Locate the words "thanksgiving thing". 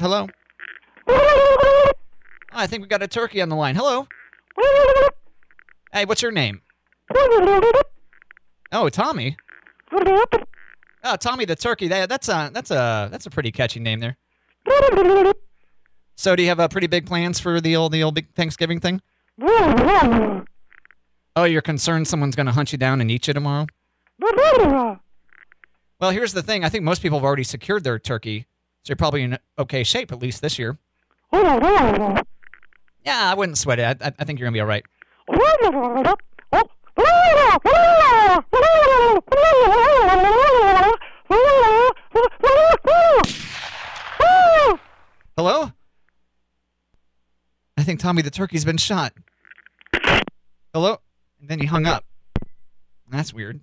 18.34-19.00